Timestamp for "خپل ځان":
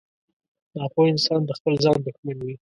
1.57-1.97